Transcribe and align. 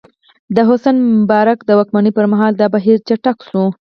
د 0.55 0.57
حسن 0.69 0.95
مبارک 1.19 1.59
د 1.65 1.69
واکمنۍ 1.79 2.11
پر 2.17 2.25
مهال 2.33 2.53
دا 2.57 2.67
بهیر 2.75 2.97
چټک 3.07 3.37
شو. 3.49 3.63